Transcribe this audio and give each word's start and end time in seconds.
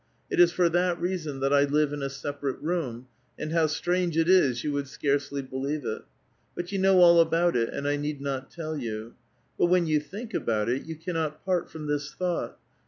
It 0.31 0.39
is 0.39 0.51
for 0.51 0.67
that 0.67 0.99
reason 0.99 1.41
that 1.41 1.53
I 1.53 1.63
live 1.63 1.91
iu 1.91 2.01
a 2.01 2.09
separate 2.09 2.59
room; 2.59 3.05
and 3.37 3.51
how 3.53 3.67
strange 3.67 4.17
it 4.17 4.27
is, 4.27 4.63
you 4.63 4.71
would 4.71 4.87
scarcely 4.87 5.43
believe 5.43 5.85
it. 5.85 6.01
But 6.55 6.71
you 6.71 6.79
know 6.79 7.01
all 7.01 7.19
about 7.21 7.55
it, 7.55 7.69
and 7.69 7.85
1 7.85 8.01
need 8.01 8.19
not 8.19 8.49
tell 8.49 8.75
you. 8.75 9.13
But 9.59 9.67
when 9.67 9.85
you 9.85 9.99
think 9.99 10.31
al)Out 10.33 10.69
it, 10.69 10.87
3'ou 10.87 11.03
cannot 11.05 11.45
part 11.45 11.69
from 11.69 11.85
this 11.85 12.11
thought. 12.15 12.57